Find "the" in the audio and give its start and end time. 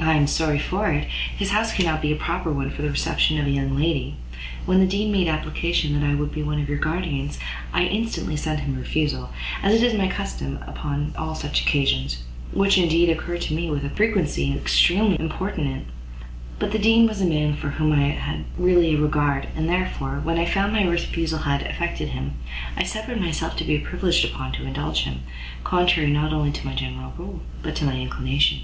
2.82-2.90, 4.78-4.86, 16.70-16.78